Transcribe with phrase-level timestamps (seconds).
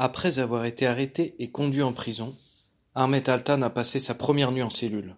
[0.00, 2.32] Après avoir été arrêté et conduit en prison,
[2.94, 5.16] Ahmet Altan a passé sa première nuit en cellule.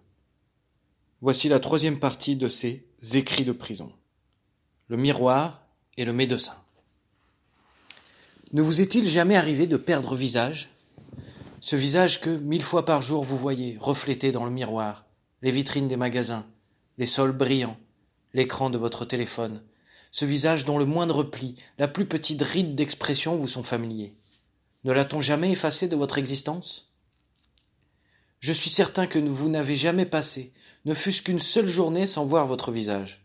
[1.21, 2.83] Voici la troisième partie de ses
[3.13, 3.93] écrits de prison.
[4.87, 5.67] Le miroir
[5.97, 6.55] et le médecin.
[8.53, 10.71] Ne vous est-il jamais arrivé de perdre visage?
[11.59, 15.05] Ce visage que, mille fois par jour, vous voyez reflété dans le miroir,
[15.43, 16.47] les vitrines des magasins,
[16.97, 17.77] les sols brillants,
[18.33, 19.61] l'écran de votre téléphone,
[20.11, 24.15] ce visage dont le moindre pli, la plus petite ride d'expression vous sont familiers.
[24.83, 26.91] Ne l'a-t-on jamais effacé de votre existence?
[28.39, 30.51] Je suis certain que vous n'avez jamais passé,
[30.85, 33.23] ne fût-ce qu'une seule journée sans voir votre visage.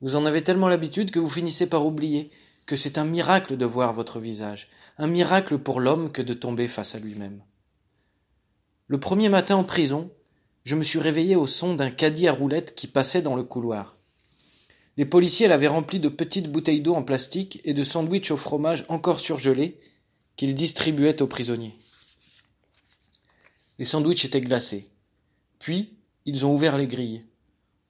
[0.00, 2.32] Vous en avez tellement l'habitude que vous finissez par oublier
[2.66, 4.68] que c'est un miracle de voir votre visage,
[4.98, 7.42] un miracle pour l'homme que de tomber face à lui-même.
[8.88, 10.10] Le premier matin en prison,
[10.64, 13.96] je me suis réveillé au son d'un caddie à roulettes qui passait dans le couloir.
[14.96, 18.84] Les policiers l'avaient rempli de petites bouteilles d'eau en plastique et de sandwichs au fromage
[18.88, 19.80] encore surgelés
[20.36, 21.76] qu'ils distribuaient aux prisonniers.
[23.78, 24.88] Les sandwichs étaient glacés.
[25.58, 27.24] Puis, ils ont ouvert les grilles.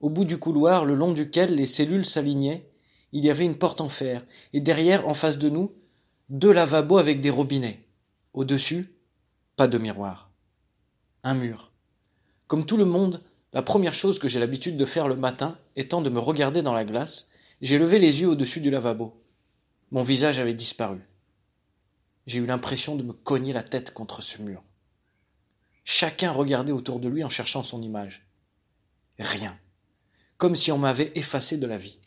[0.01, 2.69] Au bout du couloir, le long duquel les cellules s'alignaient,
[3.13, 5.73] il y avait une porte en fer, et derrière, en face de nous,
[6.29, 7.87] deux lavabos avec des robinets.
[8.33, 8.95] Au-dessus,
[9.57, 10.31] pas de miroir.
[11.23, 11.73] Un mur.
[12.47, 13.21] Comme tout le monde,
[13.53, 16.73] la première chose que j'ai l'habitude de faire le matin étant de me regarder dans
[16.73, 17.29] la glace,
[17.61, 19.23] j'ai levé les yeux au-dessus du lavabo.
[19.91, 20.99] Mon visage avait disparu.
[22.27, 24.63] J'ai eu l'impression de me cogner la tête contre ce mur.
[25.85, 28.27] Chacun regardait autour de lui en cherchant son image.
[29.19, 29.59] Rien.
[30.37, 31.99] Comme si on m'avait effacé de la vie.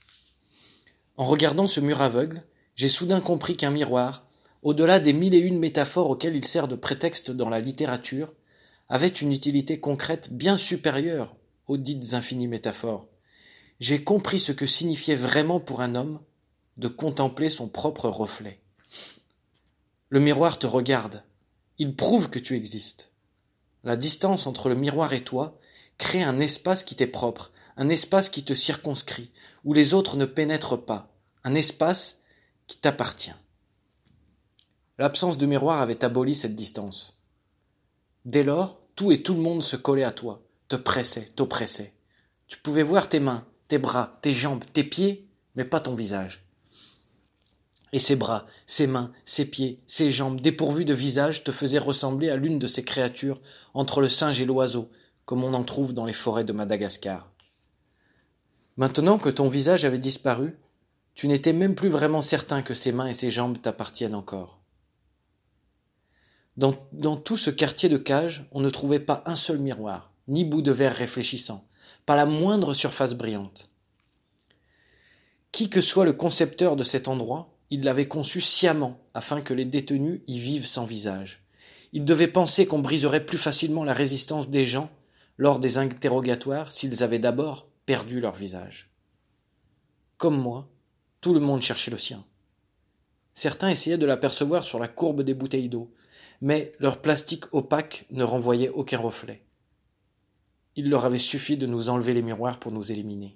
[1.17, 2.43] En regardant ce mur aveugle,
[2.75, 4.27] j'ai soudain compris qu'un miroir,
[4.63, 8.33] au-delà des mille et une métaphores auxquelles il sert de prétexte dans la littérature,
[8.89, 11.35] avait une utilité concrète bien supérieure
[11.67, 13.07] aux dites infinies métaphores.
[13.79, 16.19] J'ai compris ce que signifiait vraiment pour un homme
[16.77, 18.61] de contempler son propre reflet.
[20.15, 21.23] Le miroir te regarde,
[21.77, 23.11] il prouve que tu existes.
[23.83, 25.59] La distance entre le miroir et toi
[25.97, 29.33] crée un espace qui t'est propre, un espace qui te circonscrit,
[29.65, 32.21] où les autres ne pénètrent pas, un espace
[32.65, 33.35] qui t'appartient.
[34.99, 37.19] L'absence de miroir avait aboli cette distance.
[38.23, 41.93] Dès lors, tout et tout le monde se collait à toi, te pressait, t'oppressait.
[42.47, 46.44] Tu pouvais voir tes mains, tes bras, tes jambes, tes pieds, mais pas ton visage.
[47.95, 52.29] Et ses bras, ses mains, ses pieds, ses jambes, dépourvus de visage, te faisaient ressembler
[52.29, 53.39] à l'une de ces créatures
[53.73, 54.91] entre le singe et l'oiseau,
[55.23, 57.31] comme on en trouve dans les forêts de Madagascar.
[58.75, 60.57] Maintenant que ton visage avait disparu,
[61.13, 64.59] tu n'étais même plus vraiment certain que ses mains et ses jambes t'appartiennent encore.
[66.57, 66.73] Dans,
[67.15, 70.73] tout ce quartier de cage, on ne trouvait pas un seul miroir, ni bout de
[70.73, 71.65] verre réfléchissant,
[72.05, 73.69] pas la moindre surface brillante.
[75.53, 79.65] Qui que soit le concepteur de cet endroit, il l'avait conçu sciemment afin que les
[79.65, 81.43] détenus y vivent sans visage.
[81.91, 84.89] Il devait penser qu'on briserait plus facilement la résistance des gens
[85.37, 88.91] lors des interrogatoires s'ils avaient d'abord perdu leur visage.
[90.15, 90.69] Comme moi,
[91.19, 92.23] tout le monde cherchait le sien.
[93.33, 95.93] Certains essayaient de l'apercevoir sur la courbe des bouteilles d'eau,
[96.39, 99.43] mais leur plastique opaque ne renvoyait aucun reflet.
[100.77, 103.35] Il leur avait suffi de nous enlever les miroirs pour nous éliminer.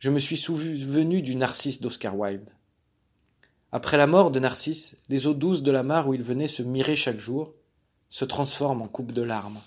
[0.00, 2.57] Je me suis souvenu du Narcisse d'Oscar Wilde.
[3.70, 6.62] Après la mort de Narcisse, les eaux douces de la mare où il venait se
[6.62, 7.54] mirer chaque jour
[8.08, 9.60] se transforment en coupe de larmes.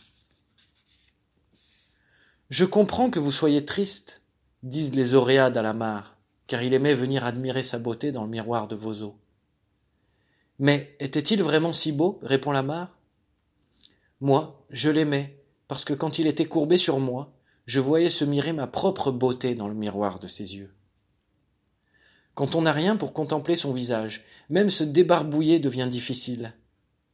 [2.49, 4.21] Je comprends que vous soyez triste,
[4.63, 6.17] disent les Oréades à la mare,
[6.47, 9.15] car il aimait venir admirer sa beauté dans le miroir de vos eaux.
[10.57, 12.97] Mais était-il vraiment si beau répond la mare.
[14.19, 17.33] Moi, je l'aimais, parce que quand il était courbé sur moi,
[17.67, 20.73] je voyais se mirer ma propre beauté dans le miroir de ses yeux.
[22.33, 26.53] Quand on n'a rien pour contempler son visage, même se débarbouiller devient difficile.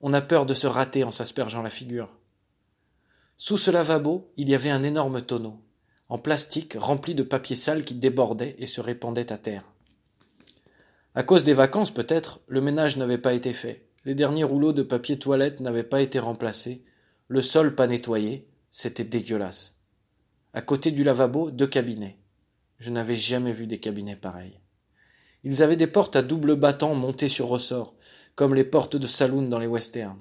[0.01, 2.09] On a peur de se rater en s'aspergeant la figure.
[3.37, 5.59] Sous ce lavabo, il y avait un énorme tonneau,
[6.09, 9.63] en plastique rempli de papier sale qui débordait et se répandait à terre.
[11.15, 13.87] À cause des vacances, peut-être, le ménage n'avait pas été fait.
[14.05, 16.83] Les derniers rouleaux de papier toilette n'avaient pas été remplacés.
[17.27, 18.47] Le sol pas nettoyé.
[18.69, 19.75] C'était dégueulasse.
[20.53, 22.17] À côté du lavabo, deux cabinets.
[22.79, 24.59] Je n'avais jamais vu des cabinets pareils.
[25.49, 27.95] Ils avaient des portes à double battant montées sur ressort,
[28.35, 30.19] comme les portes de saloon dans les westerns.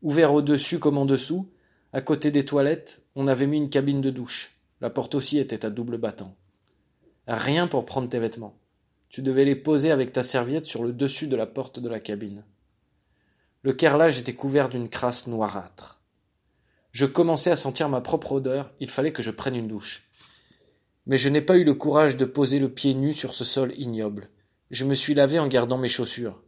[0.00, 1.50] Ouverts au-dessus comme en dessous,
[1.92, 4.60] à côté des toilettes, on avait mis une cabine de douche.
[4.80, 6.36] La porte aussi était à double battant.
[7.26, 8.56] Rien pour prendre tes vêtements.
[9.08, 11.98] Tu devais les poser avec ta serviette sur le dessus de la porte de la
[11.98, 12.44] cabine.
[13.62, 16.00] Le carrelage était couvert d'une crasse noirâtre.
[16.92, 20.08] Je commençais à sentir ma propre odeur, il fallait que je prenne une douche.
[21.06, 23.74] Mais je n'ai pas eu le courage de poser le pied nu sur ce sol
[23.76, 24.30] ignoble.
[24.70, 26.40] Je me suis lavé en gardant mes chaussures.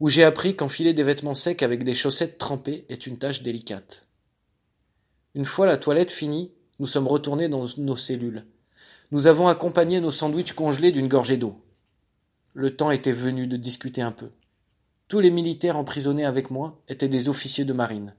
[0.00, 4.06] où j'ai appris qu'enfiler des vêtements secs avec des chaussettes trempées est une tâche délicate.
[5.34, 8.46] Une fois la toilette finie, nous sommes retournés dans nos cellules.
[9.12, 11.62] Nous avons accompagné nos sandwichs congelés d'une gorgée d'eau.
[12.54, 14.30] Le temps était venu de discuter un peu.
[15.06, 18.14] Tous les militaires emprisonnés avec moi étaient des officiers de marine,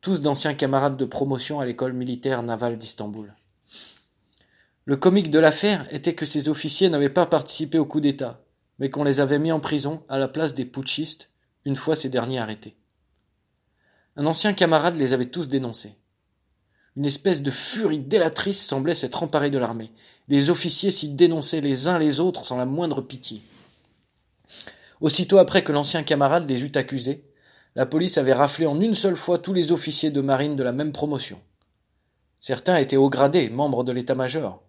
[0.00, 3.34] tous d'anciens camarades de promotion à l'école militaire navale d'Istanbul.
[4.86, 8.44] Le comique de l'affaire était que ces officiers n'avaient pas participé au coup d'État,
[8.78, 11.30] mais qu'on les avait mis en prison à la place des putschistes
[11.64, 12.76] une fois ces derniers arrêtés.
[14.16, 15.96] Un ancien camarade les avait tous dénoncés.
[16.96, 19.90] Une espèce de furie délatrice semblait s'être emparée de l'armée.
[20.28, 23.42] Les officiers s'y dénonçaient les uns les autres sans la moindre pitié.
[25.00, 27.24] Aussitôt après que l'ancien camarade les eut accusés,
[27.74, 30.72] la police avait raflé en une seule fois tous les officiers de marine de la
[30.72, 31.40] même promotion.
[32.40, 34.63] Certains étaient haut gradés, membres de l'état-major,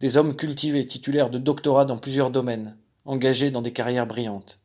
[0.00, 4.60] des hommes cultivés, titulaires de doctorats dans plusieurs domaines, engagés dans des carrières brillantes.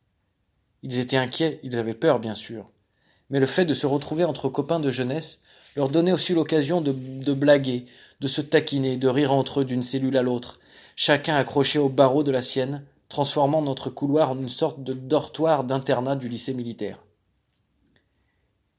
[0.82, 2.70] Ils étaient inquiets, ils avaient peur, bien sûr,
[3.30, 5.40] mais le fait de se retrouver entre copains de jeunesse
[5.74, 6.92] leur donnait aussi l'occasion de,
[7.34, 7.86] blaguer,
[8.20, 10.58] de se taquiner, de rire entre eux d'une cellule à l'autre,
[10.96, 15.64] chacun accroché au barreau de la sienne, transformant notre couloir en une sorte de dortoir
[15.64, 17.04] d'internat du lycée militaire.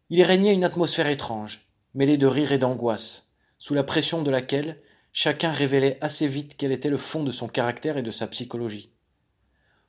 [0.10, 3.28] Il régnait une atmosphère étrange, mêlée de rire et d'angoisse,
[3.60, 4.82] sous la pression de laquelle
[5.20, 8.92] chacun révélait assez vite quel était le fond de son caractère et de sa psychologie.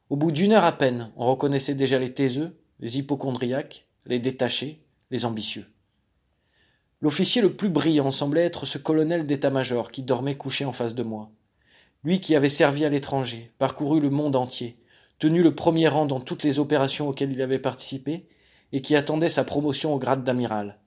[0.08, 4.86] Au bout d'une heure à peine, on reconnaissait déjà les taiseux, les hypochondriaques, les détachés,
[5.10, 5.66] les ambitieux.
[7.02, 11.02] L'officier le plus brillant semblait être ce colonel d'état-major qui dormait couché en face de
[11.02, 11.30] moi.
[12.04, 14.78] Lui qui avait servi à l'étranger, parcouru le monde entier,
[15.18, 18.30] tenu le premier rang dans toutes les opérations auxquelles il avait participé,
[18.72, 20.78] et qui attendait sa promotion au grade d'amiral.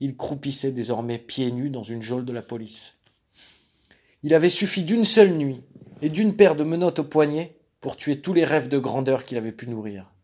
[0.00, 2.96] Il croupissait désormais pieds nus dans une geôle de la police.
[4.24, 5.60] Il avait suffi d'une seule nuit
[6.00, 9.36] et d'une paire de menottes au poignet pour tuer tous les rêves de grandeur qu'il
[9.36, 10.14] avait pu nourrir.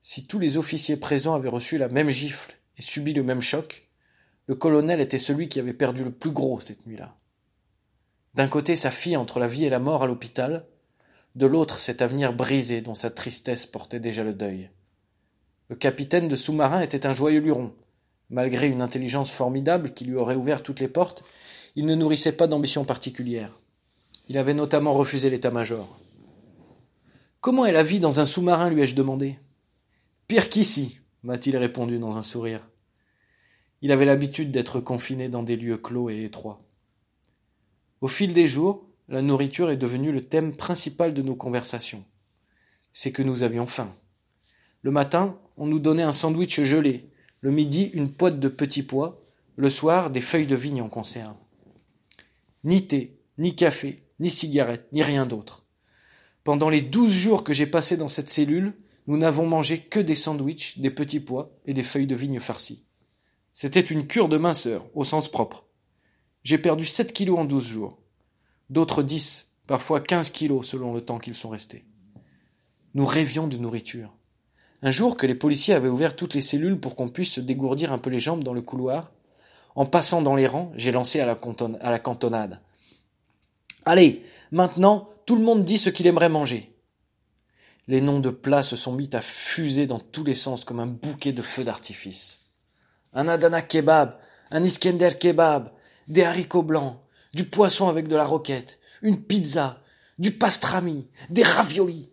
[0.00, 3.88] Si tous les officiers présents avaient reçu la même gifle et subi le même choc,
[4.46, 7.16] le colonel était celui qui avait perdu le plus gros cette nuit-là.
[8.34, 10.64] D'un côté sa fille entre la vie et la mort à l'hôpital,
[11.34, 14.70] de l'autre cet avenir brisé dont sa tristesse portait déjà le deuil.
[15.68, 17.74] Le capitaine de sous-marin était un joyeux luron.
[18.30, 21.24] Malgré une intelligence formidable qui lui aurait ouvert toutes les portes,
[21.76, 23.58] il ne nourrissait pas d'ambition particulière.
[24.28, 25.98] Il avait notamment refusé l'état-major.
[27.40, 29.38] Comment est la vie dans un sous-marin lui ai-je demandé.
[30.28, 32.66] Pire qu'ici, m'a-t-il répondu dans un sourire.
[33.82, 36.62] Il avait l'habitude d'être confiné dans des lieux clos et étroits.
[38.00, 42.04] Au fil des jours, la nourriture est devenue le thème principal de nos conversations.
[42.92, 43.90] C'est que nous avions faim.
[44.82, 47.10] Le matin, on nous donnait un sandwich gelé,
[47.40, 49.20] le midi une poêle de petits pois,
[49.56, 51.34] le soir des feuilles de vigne en conserve.
[52.64, 55.64] Ni thé, ni café, ni cigarette, ni rien d'autre.
[56.42, 58.74] Pendant les douze jours que j'ai passés dans cette cellule,
[59.06, 62.84] nous n'avons mangé que des sandwichs, des petits pois et des feuilles de vigne farcies.
[63.52, 65.66] C'était une cure de minceur, au sens propre.
[66.42, 67.98] J'ai perdu sept kilos en douze jours.
[68.68, 71.84] D'autres dix, parfois quinze kilos selon le temps qu'ils sont restés.
[72.94, 74.14] Nous rêvions de nourriture.
[74.82, 77.90] Un jour que les policiers avaient ouvert toutes les cellules pour qu'on puisse se dégourdir
[77.90, 79.13] un peu les jambes dans le couloir,
[79.74, 82.60] en passant dans les rangs, j'ai lancé à la, cantonade.
[83.84, 84.22] Allez,
[84.52, 86.70] maintenant, tout le monde dit ce qu'il aimerait manger.
[87.86, 90.86] Les noms de plats se sont mis à fuser dans tous les sens comme un
[90.86, 92.40] bouquet de feux d'artifice.
[93.12, 94.18] Un Adana kebab,
[94.50, 95.70] un Iskender kebab,
[96.08, 96.98] des haricots blancs,
[97.34, 99.82] du poisson avec de la roquette, une pizza,
[100.18, 102.10] du pastrami, des raviolis.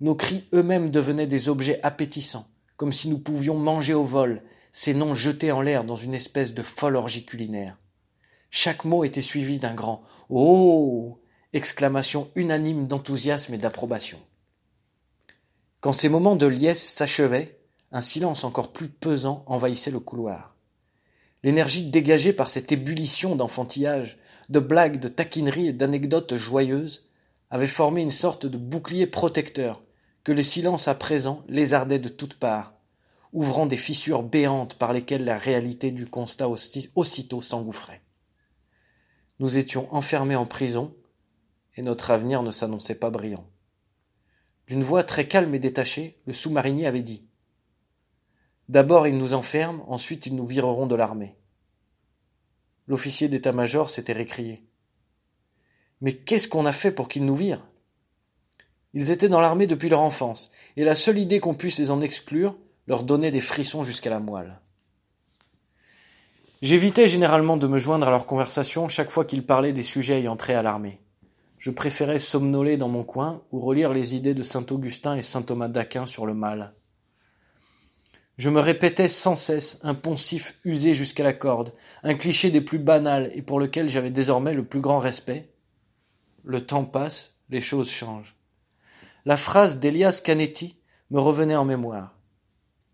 [0.00, 4.42] Nos cris eux-mêmes devenaient des objets appétissants, comme si nous pouvions manger au vol,
[4.76, 7.78] ces noms jetés en l'air dans une espèce de folle orgie culinaire.
[8.50, 11.20] Chaque mot était suivi d'un grand Oh
[11.52, 14.18] exclamation unanime d'enthousiasme et d'approbation.
[15.78, 17.60] Quand ces moments de liesse s'achevaient,
[17.92, 20.56] un silence encore plus pesant envahissait le couloir.
[21.44, 27.08] L'énergie dégagée par cette ébullition d'enfantillage, de blagues, de taquineries et d'anecdotes joyeuses
[27.48, 29.84] avait formé une sorte de bouclier protecteur
[30.24, 32.73] que le silence à présent lézardait de toutes parts,
[33.34, 38.00] ouvrant des fissures béantes par lesquelles la réalité du constat aussitôt s'engouffrait.
[39.40, 40.94] Nous étions enfermés en prison,
[41.76, 43.44] et notre avenir ne s'annonçait pas brillant.
[44.68, 47.26] D'une voix très calme et détachée, le sous-marinier avait dit
[48.68, 51.36] D'abord ils nous enferment, ensuite ils nous vireront de l'armée.
[52.86, 54.64] L'officier d'état-major s'était récrié.
[56.00, 57.66] Mais qu'est-ce qu'on a fait pour qu'ils nous virent?
[58.92, 62.00] Ils étaient dans l'armée depuis leur enfance, et la seule idée qu'on puisse les en
[62.00, 64.58] exclure leur donnait des frissons jusqu'à la moelle.
[66.62, 70.36] J'évitais généralement de me joindre à leur conversation chaque fois qu'ils parlaient des sujets ayant
[70.36, 71.00] trait à l'armée.
[71.58, 75.42] Je préférais somnoler dans mon coin ou relire les idées de saint Augustin et saint
[75.42, 76.72] Thomas d'Aquin sur le mal.
[78.36, 81.72] Je me répétais sans cesse un poncif usé jusqu'à la corde,
[82.02, 85.50] un cliché des plus banals et pour lequel j'avais désormais le plus grand respect.
[86.42, 88.34] Le temps passe, les choses changent.
[89.24, 90.76] La phrase d'Elias Canetti
[91.10, 92.13] me revenait en mémoire.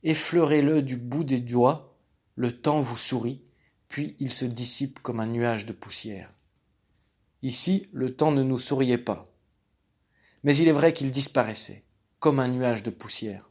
[0.03, 1.99] Effleurez-le du bout des doigts,
[2.35, 3.43] le temps vous sourit,
[3.89, 6.33] puis il se dissipe comme un nuage de poussière.
[7.43, 9.27] Ici, le temps ne nous souriait pas.
[10.43, 11.85] Mais il est vrai qu'il disparaissait,
[12.19, 13.51] comme un nuage de poussière.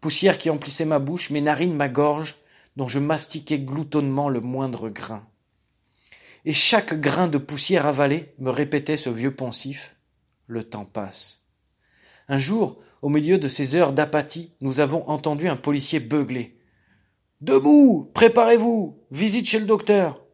[0.00, 2.36] Poussière qui emplissait ma bouche, mes narines, ma gorge,
[2.76, 5.26] dont je mastiquais gloutonnement le moindre grain.
[6.44, 9.96] Et chaque grain de poussière avalé me répétait ce vieux poncif.
[10.46, 11.42] Le temps passe.
[12.28, 16.58] Un jour, au milieu de ces heures d'apathie, nous avons entendu un policier beugler.
[17.40, 18.10] Debout.
[18.14, 18.98] Préparez-vous.
[19.10, 20.24] Visite chez le docteur.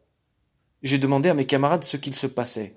[0.83, 2.75] J'ai demandé à mes camarades ce qu'il se passait.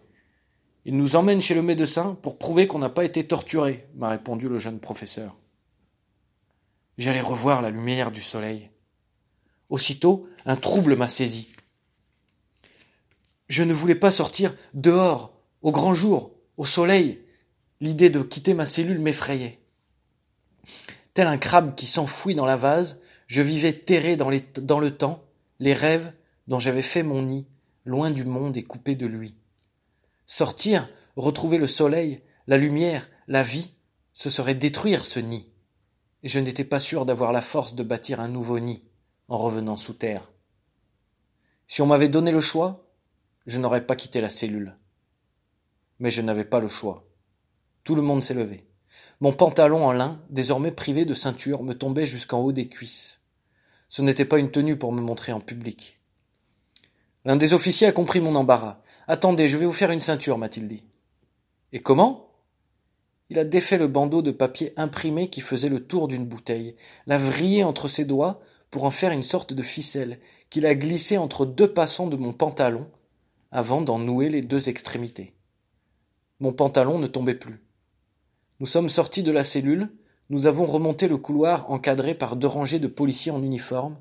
[0.84, 4.48] Il nous emmène chez le médecin pour prouver qu'on n'a pas été torturé, m'a répondu
[4.48, 5.36] le jeune professeur.
[6.96, 8.70] J'allais revoir la lumière du soleil.
[9.68, 11.50] Aussitôt, un trouble m'a saisi.
[13.48, 17.22] Je ne voulais pas sortir dehors, au grand jour, au soleil.
[17.80, 19.60] L'idée de quitter ma cellule m'effrayait.
[21.14, 25.24] Tel un crabe qui s'enfouit dans la vase, je vivais terré dans, le temps,
[25.58, 26.12] les rêves
[26.46, 27.46] dont j'avais fait mon nid,
[27.84, 29.34] loin du monde et coupé de lui.
[30.26, 33.72] Sortir, retrouver le soleil, la lumière, la vie,
[34.12, 35.50] ce serait détruire ce nid.
[36.22, 38.82] Et je n'étais pas sûr d'avoir la force de bâtir un nouveau nid
[39.28, 40.30] en revenant sous terre.
[41.66, 42.86] Si on m'avait donné le choix,
[43.46, 44.76] je n'aurais pas quitté la cellule.
[45.98, 47.07] Mais je n'avais pas le choix.
[47.88, 48.66] Tout le monde s'est levé.
[49.22, 53.20] Mon pantalon en lin, désormais privé de ceinture, me tombait jusqu'en haut des cuisses.
[53.88, 55.98] Ce n'était pas une tenue pour me montrer en public.
[57.24, 58.82] L'un des officiers a compris mon embarras.
[59.06, 60.84] Attendez, je vais vous faire une ceinture, m'a-t-il dit.
[61.72, 62.34] Et comment?
[63.30, 66.76] Il a défait le bandeau de papier imprimé qui faisait le tour d'une bouteille,
[67.06, 70.18] l'a vrillé entre ses doigts pour en faire une sorte de ficelle,
[70.50, 72.86] qu'il a glissé entre deux passants de mon pantalon,
[73.50, 75.32] avant d'en nouer les deux extrémités.
[76.38, 77.64] Mon pantalon ne tombait plus.
[78.60, 79.88] Nous sommes sortis de la cellule,
[80.30, 83.96] nous avons remonté le couloir encadré par deux rangées de policiers en uniforme,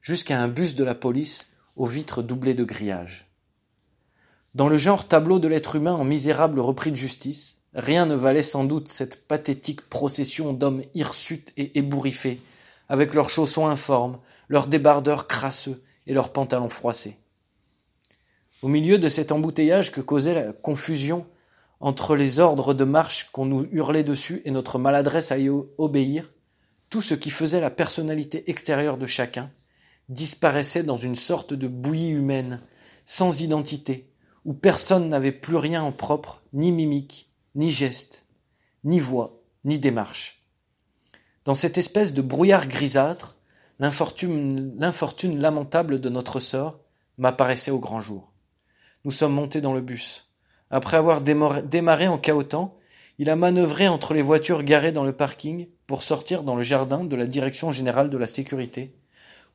[0.00, 3.30] jusqu'à un bus de la police aux vitres doublées de grillages.
[4.54, 8.42] Dans le genre tableau de l'être humain en misérable repris de justice, rien ne valait
[8.42, 12.40] sans doute cette pathétique procession d'hommes hirsutes et ébouriffés,
[12.88, 14.18] avec leurs chaussons informes,
[14.48, 17.16] leurs débardeurs crasseux et leurs pantalons froissés.
[18.62, 21.24] Au milieu de cet embouteillage que causait la confusion
[21.82, 26.32] entre les ordres de marche qu'on nous hurlait dessus et notre maladresse à y obéir,
[26.88, 29.50] tout ce qui faisait la personnalité extérieure de chacun
[30.08, 32.60] disparaissait dans une sorte de bouillie humaine,
[33.04, 34.08] sans identité,
[34.44, 38.26] où personne n'avait plus rien en propre, ni mimique, ni geste,
[38.84, 40.46] ni voix, ni démarche.
[41.44, 43.36] Dans cette espèce de brouillard grisâtre,
[43.80, 44.70] l'infortune
[45.40, 46.78] lamentable de notre sort
[47.18, 48.32] m'apparaissait au grand jour.
[49.04, 50.31] Nous sommes montés dans le bus.
[50.72, 52.78] Après avoir démarré en cahotant,
[53.18, 57.04] il a manœuvré entre les voitures garées dans le parking pour sortir dans le jardin
[57.04, 58.94] de la Direction générale de la sécurité,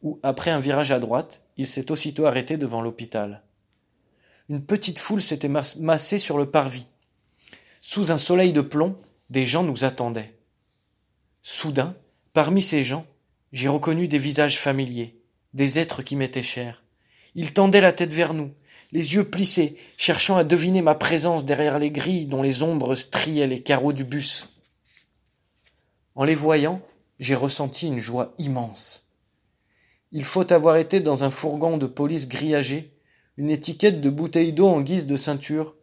[0.03, 3.41] où, après un virage à droite, il s'est aussitôt arrêté devant l'hôpital.
[4.47, 6.87] Une petite foule s'était massée sur le parvis.
[7.81, 8.95] Sous un soleil de plomb,
[9.31, 10.37] des gens nous attendaient.
[11.41, 11.95] Soudain,
[12.31, 13.07] parmi ces gens,
[13.53, 15.19] j'ai reconnu des visages familiers,
[15.55, 16.83] des êtres qui m'étaient chers.
[17.33, 18.53] Ils tendaient la tête vers nous,
[18.91, 23.47] les yeux plissés, cherchant à deviner ma présence derrière les grilles dont les ombres striaient
[23.47, 24.49] les carreaux du bus.
[26.15, 26.81] En les voyant,
[27.19, 29.03] j'ai ressenti une joie immense.
[30.11, 32.93] Il faut avoir été dans un fourgon de police grillagé,
[33.35, 35.75] une étiquette de bouteille d'eau en guise de ceinture,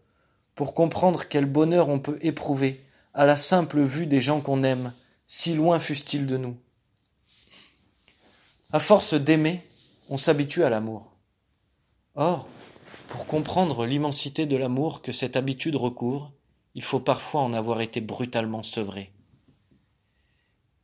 [0.55, 4.93] pour comprendre quel bonheur on peut éprouver à la simple vue des gens qu'on aime,
[5.27, 6.57] si loin fussent-ils de nous.
[8.73, 9.61] À force d'aimer,
[10.09, 11.13] on s'habitue à l'amour.
[12.17, 12.49] Or,
[13.15, 16.33] pour comprendre l'immensité de l'amour que cette habitude recouvre,
[16.75, 19.13] il faut parfois en avoir été brutalement sevré.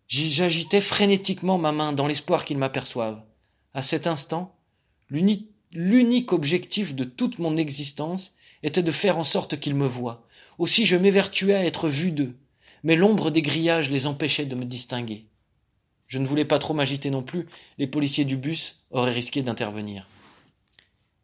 [0.07, 3.21] J'agitais frénétiquement ma main dans l'espoir qu'il m'aperçoive.
[3.75, 4.55] À cet instant,
[5.11, 10.25] l'unique objectif de toute mon existence était de faire en sorte qu'ils me voient.
[10.59, 12.37] Aussi je m'évertuais à être vu d'eux,
[12.85, 15.27] mais l'ombre des grillages les empêchait de me distinguer.
[16.07, 20.07] Je ne voulais pas trop m'agiter non plus, les policiers du bus auraient risqué d'intervenir.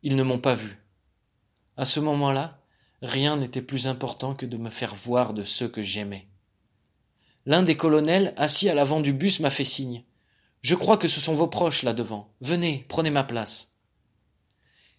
[0.03, 0.79] Ils ne m'ont pas vu.
[1.77, 2.61] À ce moment-là,
[3.03, 6.27] rien n'était plus important que de me faire voir de ceux que j'aimais.
[7.45, 10.05] L'un des colonels, assis à l'avant du bus, m'a fait signe.
[10.63, 12.33] Je crois que ce sont vos proches là devant.
[12.41, 13.73] Venez, prenez ma place.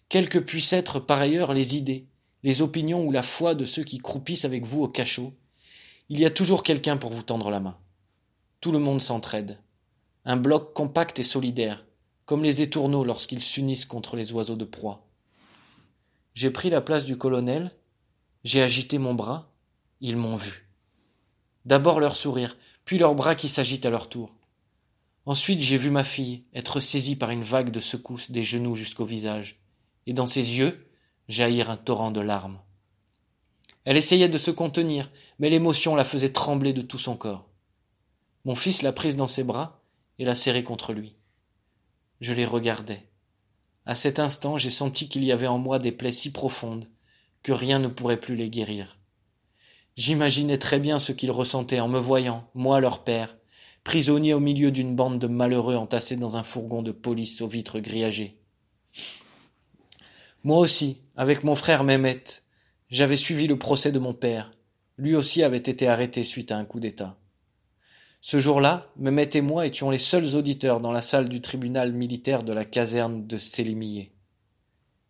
[0.08, 2.06] Quelles que puissent être par ailleurs les idées,
[2.42, 5.34] les opinions ou la foi de ceux qui croupissent avec vous au cachot,
[6.08, 7.76] il y a toujours quelqu'un pour vous tendre la main.
[8.60, 9.58] Tout le monde s'entraide.
[10.24, 11.84] un bloc compact et solidaire,
[12.24, 15.07] comme les étourneaux lorsqu'ils s'unissent contre les oiseaux de proie.
[16.38, 17.72] J'ai pris la place du colonel,
[18.44, 19.50] j'ai agité mon bras,
[20.00, 20.68] ils m'ont vu.
[21.64, 24.32] D'abord leur sourire, puis leurs bras qui s'agitent à leur tour.
[25.26, 29.04] Ensuite j'ai vu ma fille être saisie par une vague de secousses des genoux jusqu'au
[29.04, 29.58] visage,
[30.06, 30.88] et dans ses yeux
[31.28, 32.60] jaillir un torrent de larmes.
[33.84, 37.48] Elle essayait de se contenir, mais l'émotion la faisait trembler de tout son corps.
[38.44, 39.82] Mon fils l'a prise dans ses bras
[40.20, 41.16] et l'a serrée contre lui.
[42.20, 43.08] Je les regardais.
[43.88, 46.86] À cet instant, j'ai senti qu'il y avait en moi des plaies si profondes
[47.42, 48.98] que rien ne pourrait plus les guérir.
[49.96, 53.38] J'imaginais très bien ce qu'ils ressentaient en me voyant, moi leur père,
[53.84, 57.80] prisonnier au milieu d'une bande de malheureux entassés dans un fourgon de police aux vitres
[57.80, 58.38] grillagées.
[60.44, 62.24] Moi aussi, avec mon frère Mehmet,
[62.90, 64.52] j'avais suivi le procès de mon père.
[64.98, 67.18] Lui aussi avait été arrêté suite à un coup d'État.
[68.30, 72.42] Ce jour-là, Mehmet et moi étions les seuls auditeurs dans la salle du tribunal militaire
[72.42, 74.12] de la caserne de Sélimillé.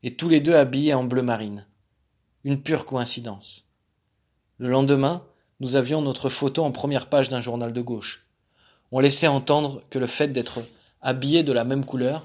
[0.05, 1.67] Et tous les deux habillés en bleu marine.
[2.45, 3.65] Une pure coïncidence.
[4.59, 5.27] Le lendemain,
[5.59, 8.29] nous avions notre photo en première page d'un journal de gauche.
[8.93, 10.61] On laissait entendre que le fait d'être
[11.03, 12.25] habillés de la même couleur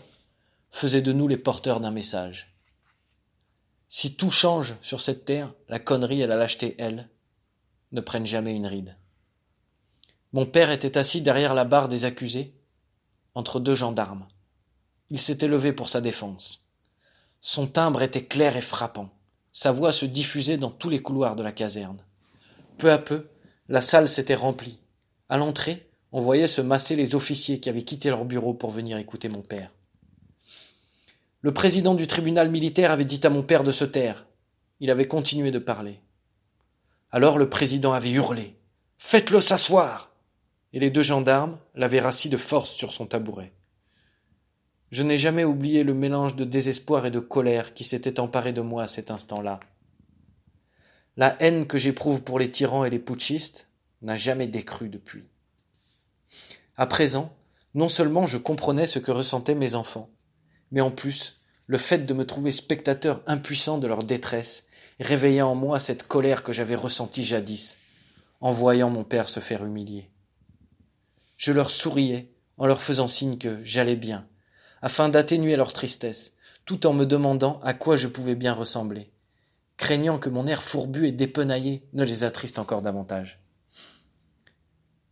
[0.69, 2.53] faisait de nous les porteurs d'un message.
[3.89, 7.09] Si tout change sur cette terre, la connerie et la lâcheté, elles,
[7.93, 8.95] ne prennent jamais une ride.
[10.33, 12.55] Mon père était assis derrière la barre des accusés,
[13.35, 14.27] entre deux gendarmes.
[15.11, 16.65] Il s'était levé pour sa défense.
[17.39, 19.11] Son timbre était clair et frappant.
[19.51, 22.03] Sa voix se diffusait dans tous les couloirs de la caserne.
[22.79, 23.27] Peu à peu,
[23.69, 24.79] la salle s'était remplie.
[25.29, 28.97] À l'entrée, on voyait se masser les officiers qui avaient quitté leur bureau pour venir
[28.97, 29.71] écouter mon père.
[31.41, 34.25] Le président du tribunal militaire avait dit à mon père de se taire.
[34.79, 35.99] Il avait continué de parler.
[37.11, 38.57] Alors le président avait hurlé.
[38.97, 40.12] Faites-le s'asseoir
[40.74, 43.53] et les deux gendarmes l'avaient rassis de force sur son tabouret.
[44.92, 48.62] Je n'ai jamais oublié le mélange de désespoir et de colère qui s'était emparé de
[48.62, 49.59] moi à cet instant-là.
[51.16, 53.70] La haine que j'éprouve pour les tyrans et les putschistes
[54.01, 55.29] n'a jamais décru depuis.
[56.75, 57.36] À présent,
[57.75, 60.09] non seulement je comprenais ce que ressentaient mes enfants,
[60.72, 64.66] mais en plus, le fait de me trouver spectateur impuissant de leur détresse
[65.00, 67.77] réveillait en moi cette colère que j'avais ressentie jadis,
[68.42, 70.09] en voyant mon père se faire humilier.
[71.37, 74.27] Je leur souriais en leur faisant signe que j'allais bien,
[74.81, 76.33] afin d'atténuer leur tristesse,
[76.65, 79.11] tout en me demandant à quoi je pouvais bien ressembler,
[79.77, 83.41] craignant que mon air fourbu et dépenaillé ne les attriste encore davantage.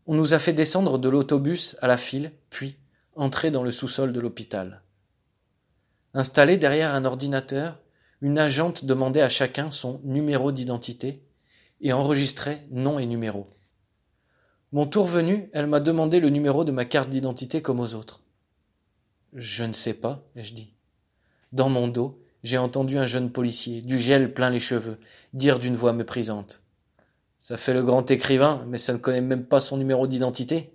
[0.08, 2.78] On nous a fait descendre de l'autobus à la file, puis
[3.16, 4.82] entrer dans le sous-sol de l'hôpital.
[6.14, 7.80] Installée derrière un ordinateur,
[8.22, 11.24] une agente demandait à chacun son numéro d'identité
[11.82, 13.48] et enregistrait nom et numéro.
[14.74, 18.22] Mon tour venu, elle m'a demandé le numéro de ma carte d'identité comme aux autres.
[19.34, 20.74] Je ne sais pas, ai-je dit.
[21.52, 24.98] Dans mon dos, j'ai entendu un jeune policier, du gel plein les cheveux,
[25.34, 26.62] dire d'une voix méprisante.
[27.40, 30.74] Ça fait le grand écrivain, mais ça ne connaît même pas son numéro d'identité.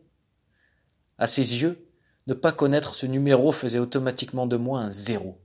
[1.17, 1.89] À ses yeux,
[2.27, 5.41] ne pas connaître ce numéro faisait automatiquement de moi un zéro.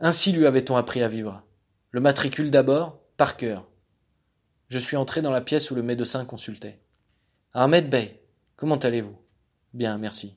[0.00, 1.42] Ainsi lui avait-on appris à vivre.
[1.92, 3.66] Le matricule d'abord, par cœur.
[4.68, 6.80] Je suis entré dans la pièce où le médecin consultait.
[7.58, 8.20] Ahmed Bey,
[8.56, 9.16] comment allez-vous?
[9.72, 10.36] Bien, merci.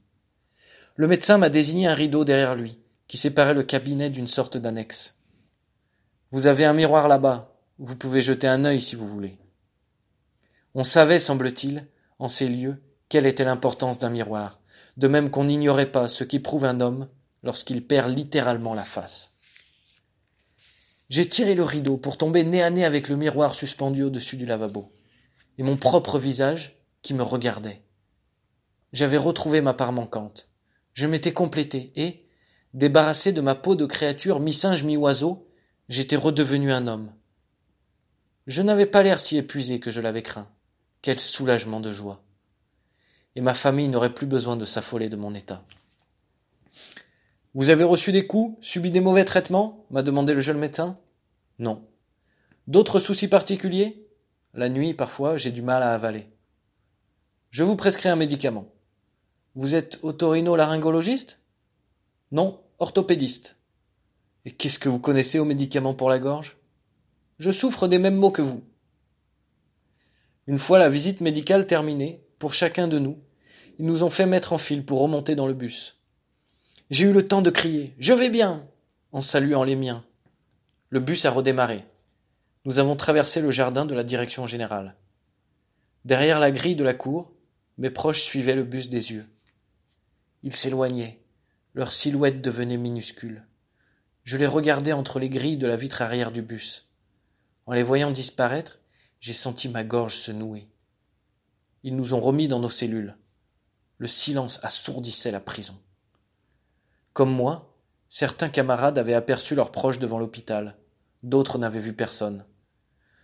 [0.95, 2.79] Le médecin m'a désigné un rideau derrière lui,
[3.10, 5.15] qui séparait le cabinet d'une sorte d'annexe.
[6.32, 9.38] Vous avez un miroir là-bas, vous pouvez jeter un œil si vous voulez.
[10.75, 11.88] On savait, semble-t-il,
[12.19, 14.62] en ces lieux, quelle était l'importance d'un miroir,
[14.95, 17.10] de même qu'on n'ignorait pas ce qu'éprouve un homme
[17.43, 19.34] lorsqu'il perd littéralement la face.
[21.10, 24.45] J'ai tiré le rideau pour tomber nez à nez avec le miroir suspendu au-dessus du
[24.45, 24.93] lavabo,
[25.58, 27.81] et mon propre visage, qui me regardait.
[28.93, 30.49] J'avais retrouvé ma part manquante.
[30.93, 32.25] Je m'étais complété et,
[32.73, 35.47] débarrassé de ma peau de créature mi-singe mi-oiseau,
[35.88, 37.12] j'étais redevenu un homme.
[38.47, 40.47] Je n'avais pas l'air si épuisé que je l'avais craint.
[41.01, 42.23] Quel soulagement de joie.
[43.35, 45.63] Et ma famille n'aurait plus besoin de s'affoler de mon état.
[47.53, 49.85] Vous avez reçu des coups, subi des mauvais traitements?
[49.91, 50.97] m'a demandé le jeune médecin.
[51.57, 51.88] Non.
[52.67, 54.07] D'autres soucis particuliers?
[54.53, 56.27] La nuit, parfois, j'ai du mal à avaler.
[57.51, 58.71] Je vous prescris un médicament.
[59.55, 61.39] Vous êtes otorino-laryngologiste
[62.31, 63.57] Non, orthopédiste.
[64.45, 66.57] Et qu'est-ce que vous connaissez aux médicaments pour la gorge?
[67.39, 68.63] Je souffre des mêmes maux que vous.
[70.45, 73.17] Une fois la visite médicale terminée, pour chacun de nous,
[73.79, 76.03] ils nous ont fait mettre en file pour remonter dans le bus.
[76.91, 78.67] J'ai eu le temps de crier Je vais bien
[79.12, 80.03] en saluant les miens.
[80.89, 81.83] Le bus a redémarré.
[82.65, 84.95] Nous avons traversé le jardin de la direction générale.
[86.05, 87.31] Derrière la grille de la cour,
[87.79, 89.25] mes proches suivaient le bus des yeux.
[90.43, 91.23] Ils s'éloignaient,
[91.73, 93.45] leurs silhouettes devenaient minuscules.
[94.25, 96.89] Je les regardais entre les grilles de la vitre arrière du bus.
[97.65, 98.79] En les voyant disparaître,
[99.21, 100.67] j'ai senti ma gorge se nouer.
[101.83, 103.15] Ils nous ont remis dans nos cellules.
[103.97, 105.77] Le silence assourdissait la prison.
[107.13, 107.77] Comme moi,
[108.09, 110.77] certains camarades avaient aperçu leurs proches devant l'hôpital,
[111.23, 112.43] d'autres n'avaient vu personne.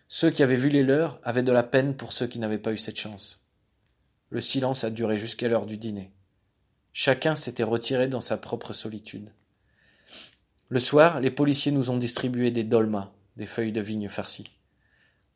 [0.07, 2.71] Ceux qui avaient vu les leurs avaient de la peine pour ceux qui n'avaient pas
[2.71, 3.44] eu cette chance.
[4.29, 6.11] Le silence a duré jusqu'à l'heure du dîner.
[6.93, 9.33] Chacun s'était retiré dans sa propre solitude.
[10.69, 14.49] Le soir, les policiers nous ont distribué des dolmas, des feuilles de vigne farcies.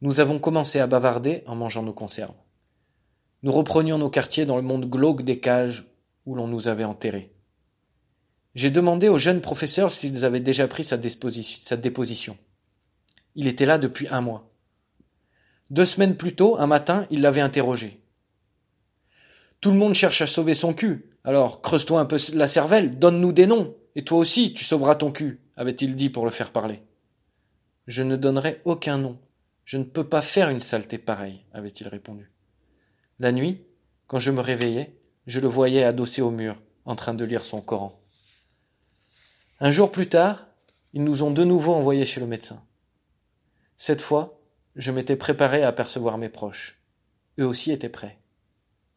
[0.01, 2.35] Nous avons commencé à bavarder en mangeant nos conserves.
[3.43, 5.85] Nous reprenions nos quartiers dans le monde glauque des cages
[6.25, 7.31] où l'on nous avait enterrés.
[8.55, 12.37] J'ai demandé aux jeunes professeurs s'ils avaient déjà pris sa, sa déposition.
[13.35, 14.49] Il était là depuis un mois.
[15.69, 18.01] Deux semaines plus tôt, un matin, il l'avait interrogé.
[19.61, 21.11] Tout le monde cherche à sauver son cul.
[21.23, 25.11] Alors, creuse-toi un peu la cervelle, donne-nous des noms, et toi aussi, tu sauveras ton
[25.11, 26.81] cul, avait-il dit pour le faire parler.
[27.87, 29.19] Je ne donnerai aucun nom.
[29.65, 32.31] Je ne peux pas faire une saleté pareille, avait-il répondu.
[33.19, 33.65] La nuit,
[34.07, 34.95] quand je me réveillais,
[35.27, 38.01] je le voyais adossé au mur, en train de lire son Coran.
[39.59, 40.47] Un jour plus tard,
[40.93, 42.63] ils nous ont de nouveau envoyés chez le médecin.
[43.75, 44.41] Cette fois,
[44.75, 46.81] je m'étais préparé à apercevoir mes proches.
[47.39, 48.18] Eux aussi étaient prêts.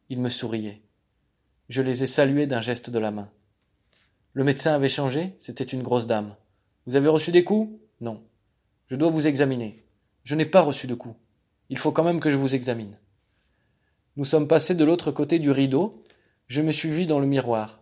[0.09, 0.81] Ils me souriaient.
[1.69, 3.29] Je les ai salués d'un geste de la main.
[4.33, 6.35] Le médecin avait changé, c'était une grosse dame.
[6.85, 7.79] Vous avez reçu des coups?
[8.01, 8.23] Non.
[8.87, 9.85] Je dois vous examiner.
[10.23, 11.15] Je n'ai pas reçu de coups.
[11.69, 12.97] Il faut quand même que je vous examine.
[14.15, 16.03] Nous sommes passés de l'autre côté du rideau.
[16.47, 17.81] Je me suis vu dans le miroir.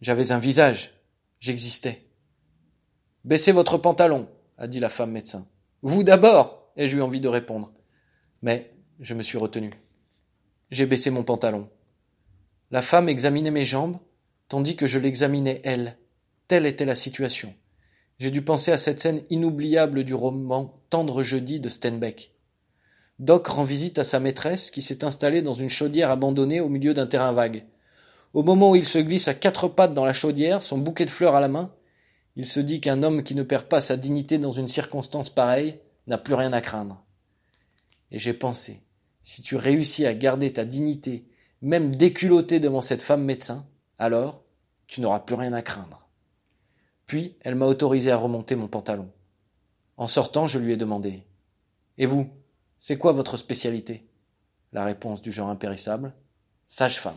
[0.00, 0.94] J'avais un visage.
[1.38, 2.06] J'existais.
[3.24, 5.46] Baissez votre pantalon, a dit la femme médecin.
[5.82, 7.72] Vous d'abord, ai-je eu envie de répondre.
[8.42, 9.72] Mais je me suis retenu.
[10.72, 11.68] J'ai baissé mon pantalon.
[12.70, 13.98] La femme examinait mes jambes,
[14.48, 15.98] tandis que je l'examinais elle.
[16.48, 17.52] Telle était la situation.
[18.18, 22.32] J'ai dû penser à cette scène inoubliable du roman Tendre jeudi de Steinbeck.
[23.18, 26.94] Doc rend visite à sa maîtresse qui s'est installée dans une chaudière abandonnée au milieu
[26.94, 27.66] d'un terrain vague.
[28.32, 31.10] Au moment où il se glisse à quatre pattes dans la chaudière, son bouquet de
[31.10, 31.70] fleurs à la main,
[32.34, 35.80] il se dit qu'un homme qui ne perd pas sa dignité dans une circonstance pareille
[36.06, 37.04] n'a plus rien à craindre.
[38.10, 38.80] Et j'ai pensé,
[39.22, 41.24] si tu réussis à garder ta dignité,
[41.60, 43.66] même déculottée devant cette femme médecin,
[43.98, 44.42] alors
[44.86, 46.08] tu n'auras plus rien à craindre.
[47.06, 49.10] Puis elle m'a autorisé à remonter mon pantalon.
[49.96, 51.22] En sortant, je lui ai demandé
[51.98, 52.28] Et vous,
[52.78, 54.06] c'est quoi votre spécialité?
[54.72, 56.14] La réponse du genre impérissable
[56.66, 57.14] Sage-femme.